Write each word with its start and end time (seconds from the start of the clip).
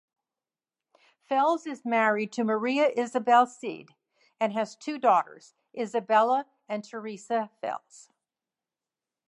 Fels 1.29 1.67
is 1.67 1.85
married 1.85 2.31
to 2.31 2.43
Maria-Isabel 2.43 3.45
Cid, 3.45 3.89
and 4.39 4.51
has 4.51 4.75
two 4.75 4.97
daughters, 4.97 5.53
Isabella 5.77 6.47
and 6.67 6.83
Teresa 6.83 7.51
Fels. 7.61 8.09